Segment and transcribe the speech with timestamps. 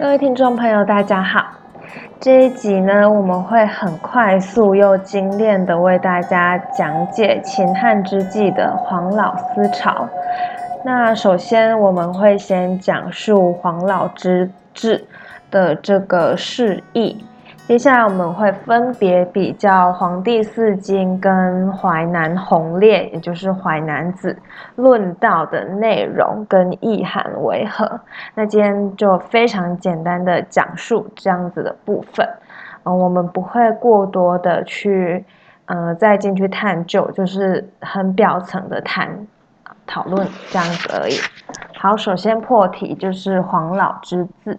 [0.00, 1.44] 各位听众朋友，大家好。
[2.18, 10.08] 这一集呢，我们会很快速又精炼的为大家讲解秦汉之际的黄老思潮。
[10.82, 15.04] 那首先，我们会先讲述黄老之治
[15.50, 17.22] 的这个释义。
[17.70, 24.32] 接下来我们会分别比较《黄帝四经》跟《淮南鸿烈》，也就是《淮南子》
[24.74, 28.00] 论道的内容跟意涵为何。
[28.34, 32.28] 那今天就非常简单的讲述这样子的部分，
[32.82, 35.24] 嗯，我们不会过多的去，
[35.66, 39.28] 呃，再进去探究，就是很表层的谈
[39.86, 41.14] 讨论这样子而已。
[41.78, 44.58] 好，首先破题就是黄老之字。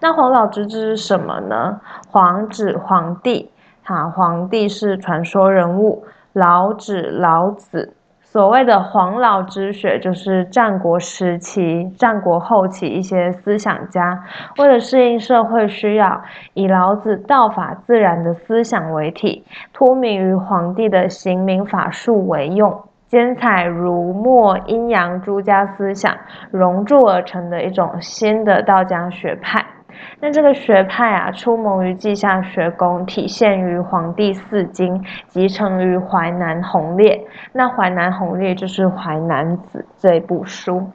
[0.00, 1.80] 那黄老之治是什么呢？
[2.10, 3.50] 黄指皇帝，
[3.82, 6.04] 哈，皇帝是传说人物。
[6.34, 14.22] 老指老子，所谓的黄老之学，就是战国时期、战国后期一些思想家
[14.58, 16.22] 为了适应社会需要，
[16.54, 26.14] 以老子道法自然的思想为体，脱敏于皇帝的刑名法术为用，兼采儒墨阴阳诸家思想
[26.52, 29.64] 融铸而成的一种新的道家学派。
[30.20, 37.16] 那这个学派啊，出蒙于稷下学宫，体现于《黄帝四经》，集成于《淮南鸿烈》。
[37.52, 40.90] 那《淮南鸿烈》就是《淮南子》这一部书。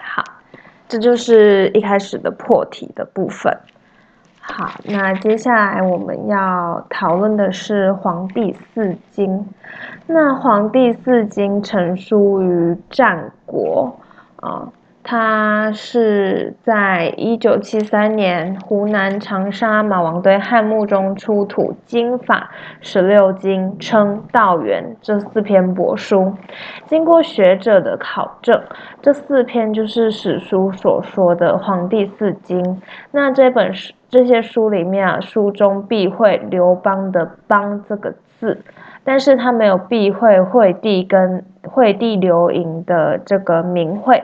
[0.00, 0.22] 好，
[0.88, 3.56] 这就是一开始的破题的部分。
[4.40, 9.38] 好，那接下来我们要讨论的是《黄帝四经》。
[10.06, 13.96] 那《黄帝四经》成书于战国
[14.36, 14.68] 啊。
[15.02, 26.34] 他是在一九七三年湖南长沙马王堆汉墓中出土经法十六经，称《道元》这四篇帛书。
[26.86, 28.62] 经过学者的考证，
[29.00, 32.62] 这四篇就是史书所说的《黄帝四经》。
[33.10, 38.60] 那这本书这些书里面啊，书中避讳刘邦的“邦”这个字，
[39.02, 44.22] 但是他没有避讳惠帝跟惠帝刘盈的这个名讳。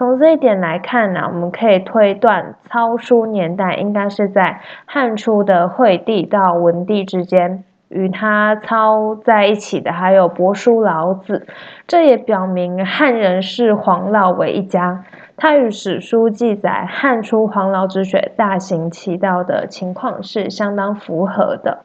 [0.00, 11.46] 从这一点来看呢，我们可以推断抄书年代应该是在汉初的惠帝到文帝之间，与他抄在一起的还有帛书老子，
[11.86, 15.04] 这也表明汉人视黄老为一家，
[15.36, 21.84] 他与史书记载汉初黄老之学大行其道的情况是相当符合的。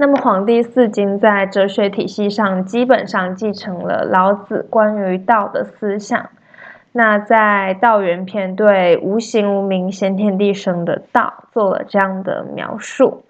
[0.00, 6.30] 那么，《黄帝四经》在哲学体系上基本上继承了老子关于道的思想。
[6.92, 13.24] 那在《道元篇》对无形无名、先天地生的道做了这样的描述。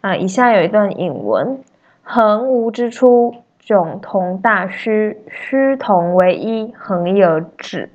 [0.00, 1.60] 啊，以下有一段引文
[2.02, 7.90] ：“恒无之初，迥同大虚，虚同为一，恒一而止。”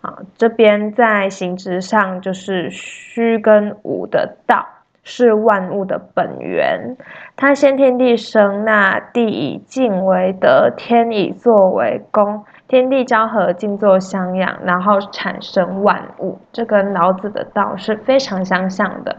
[0.00, 4.66] 啊，这边在形质上就是虚跟无的道。
[5.06, 6.96] 是万物的本源，
[7.36, 16.38] 它先天地生，那地以静为德，天以作为功，天地交合，静坐相养，然后产生万物。
[16.52, 19.18] 这跟老子的道是非常相像的。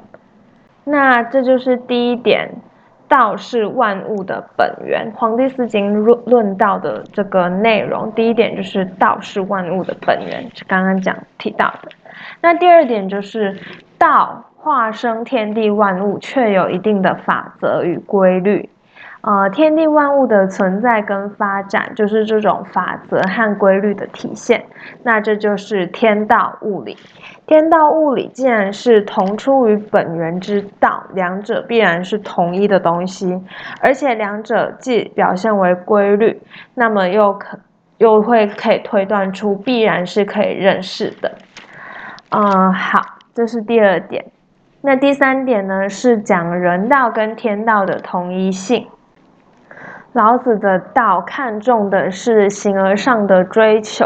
[0.86, 2.50] 那这就是第一点，
[3.08, 5.12] 道是万物的本源。
[5.16, 11.90] 《黄帝四经》论论道的这个内容，第一点就是道是万物的本源，是刚刚讲提到的。
[12.42, 13.56] 那第二点就是
[14.00, 14.44] 道。
[14.66, 18.68] 化生天地万物，却有一定的法则与规律。
[19.22, 24.66] 呃，天地万物的存在跟发展，就是这种法则和规律的体现。
[25.04, 26.98] 那这就是天道物理。
[27.46, 33.40] 天道物理既然是同出于本源之道，两者必然是同一的东西，
[33.84, 36.42] 而且两者既表现为规律，
[36.74, 37.60] 那么又可
[38.00, 41.32] 又会可以推断出必然是可以认识的。
[42.32, 43.00] 嗯，好，
[43.36, 44.26] 这是第二点。
[44.86, 48.86] 那第三点呢，是讲人道跟天道的同一性。
[50.14, 54.06] 老子的道看重的是形而上的追求，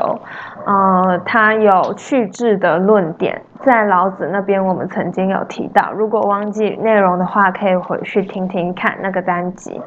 [0.65, 9.81] 呃，他有去质的论点，在老子那边我们曾经有提到，如果忘记内容的话，可以回去听听看那个单集。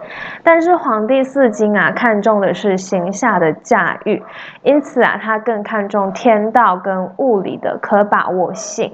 [0.45, 4.23] 但是《黄帝四经》啊，看重的是形下的驾驭，
[4.63, 8.93] 因此啊，他更看重天道跟物理的可把握性。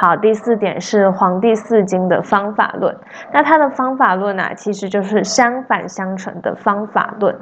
[0.00, 2.96] 好，第四点是《黄帝四经》的方法论。
[3.32, 7.36] 那它的方法论啊，其实就是相反相成的方法论。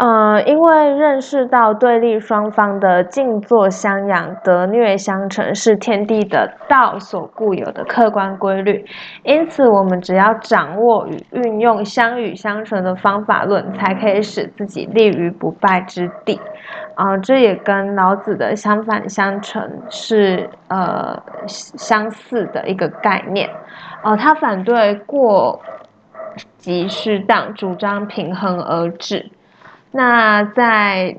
[0.00, 8.82] 呃，因为认识到对立双方的静坐相养、得虐相成是天地的道所固有的客观规律，
[9.24, 16.40] 因此我们只要掌握与运用相与相成的方法论，才可以使自己立于不败之地。
[16.94, 21.14] 啊，这也跟老子的相反相成是呃
[21.46, 23.50] 相似的一个概念。
[24.02, 25.60] 哦，他反对过
[26.56, 29.30] 极适当，主张平衡而治。
[29.92, 31.16] 那在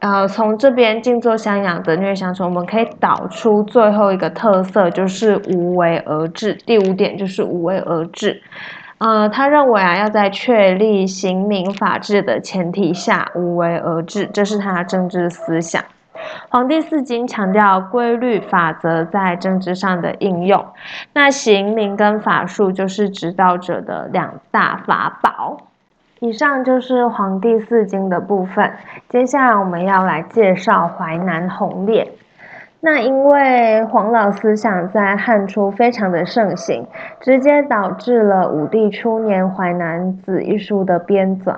[0.00, 6.54] 呃从这边静坐相养的虐相处，我们可以导出最后一个特色，就是无为而治。
[6.54, 8.42] 第五点就是无为而治。
[8.98, 15.82] 呃，他认为啊，要在确立刑民法治的前提下无为而治，这是他的政治思想。
[16.50, 20.64] 黄帝四经强调规律法则在政治上的应用，
[21.14, 25.56] 那刑民跟法术就是指导者的两大法宝。
[26.22, 28.72] 以上就是黄帝四经的部分，
[29.08, 32.12] 接下来我们要来介绍淮南红烈。
[32.84, 36.84] 那因为黄老思想在汉初非常的盛行，
[37.20, 41.52] 直接导致了武帝初年《淮南子》一书的编纂。《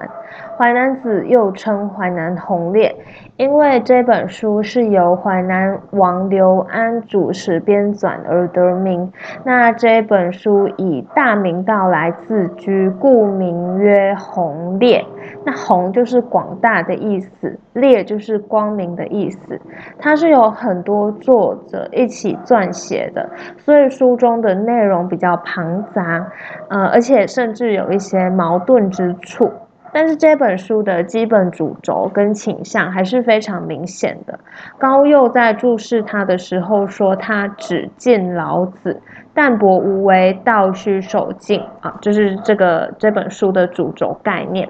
[0.59, 2.94] 淮南子》又称《淮南红烈》，
[3.38, 9.11] 因为这本书是由淮南王刘安主持编纂而得名。
[9.44, 15.03] 那这本书以大明道来自居，故名曰红烈。
[15.45, 19.61] 那红就是广大的意思，烈就是光明的意思。
[19.99, 26.27] 它是有很多作者一起撰写的，所以书中的内容比较庞杂，
[26.69, 29.51] 呃，而且甚至有一些矛盾之处。
[29.94, 34.37] 但是这本书的基本主轴跟倾向还是非常明显的。
[34.76, 39.00] 高佑在注释它的时候说，它只敬老子
[39.32, 44.69] 淡泊无为，道虚守静啊，就是这个这本书的主轴概念。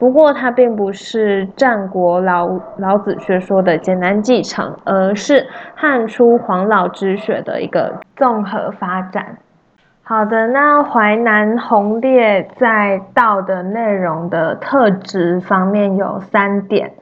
[0.00, 2.48] 不过它并不是战国老
[2.78, 5.46] 老子学说的简单继承，而是
[5.76, 9.38] 汉初黄老之学的一个综合发展。
[10.08, 16.92] 好的，那淮南红烈在道的内容的特质方面有三点，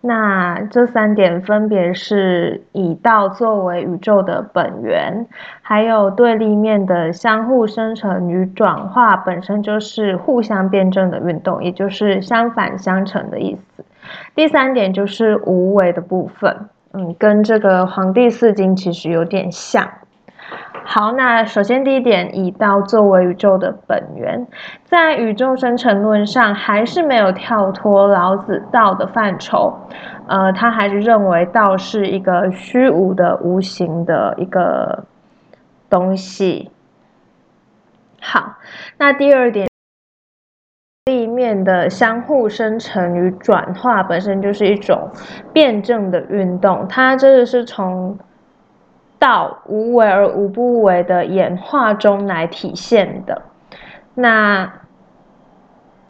[0.00, 5.28] 那这三点分别是以道作为宇宙的本源，
[5.62, 13.84] 还有对立面的相互生成与转化本身就是互相辩证的运动，也就是相反相成的意思。
[14.34, 19.88] 第三点就是无为的部分，嗯，跟这个黄帝四经其实有点像。
[20.82, 24.46] 好，那首先第一点，以道作为宇宙的本源，
[24.84, 29.72] 在宇宙生成论上还是没有跳脱老子道的范畴，
[30.26, 35.04] 呃，他还是认为道是一个虚无的、无形的一个
[35.88, 36.70] 东西。
[38.20, 38.54] 好，
[38.98, 39.68] 那第二点，
[41.04, 45.08] 地面的相互生成与转化本身就是一种
[45.52, 48.18] 辩证的运动，它真的是从。
[49.20, 53.42] 道无为而无不为的演化中来体现的，
[54.14, 54.72] 那，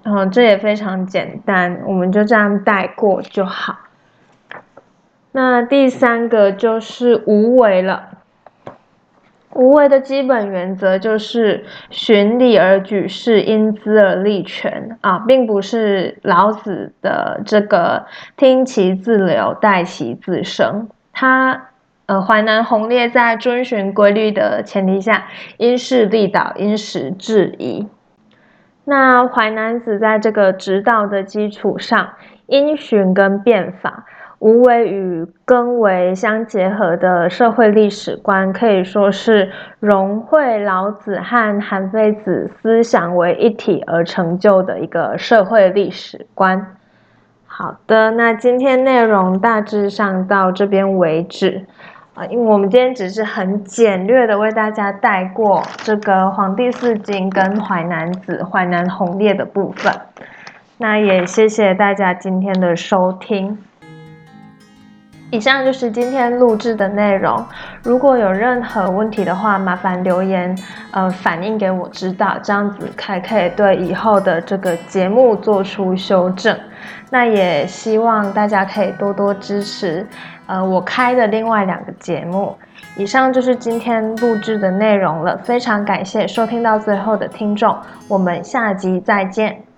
[0.05, 3.77] 嗯，这也非常简单，我们就这样带过就好。
[5.33, 8.11] 那第三个就是无为了，
[9.55, 21.70] 无为的基本原则就是循理而举事，因资而立权啊，并不是老子的这个听其自流，待其自生，他。
[22.11, 25.27] 呃，淮南红烈在遵循规律的前提下，
[25.59, 27.87] 因势利导，因时制宜。
[28.83, 32.15] 那淮南子在这个指导的基础上，
[32.47, 34.07] 因循跟变法，
[34.41, 46.75] 无为与根为相结合的社会历史观，可以说是融汇老子和韩非子思想为一体而成就的一个社会历史观。
[47.47, 51.67] 好的，那今天内容大致上到这边为止。
[52.15, 59.93] 啊因为我们今天只是很简略的为大家带过这个《黄帝四经》跟《淮南子》《淮南红烈》的部分，
[60.79, 63.57] 那也谢谢大家今天的收听。
[65.31, 67.45] 以上就是今天录制的内容。
[67.83, 70.57] 如果有任何问题的话，麻烦留言
[70.91, 76.59] 呃反映给我知道，这样子才可以对以后的这个节目做出修正。
[77.11, 80.07] 那也希望大家可以多多支持。
[80.47, 82.57] 呃，我开的另外两个节目，
[82.97, 85.37] 以上就是今天录制的内容了。
[85.39, 87.77] 非常感谢收听到最后的听众，
[88.09, 89.70] 我们下集再见。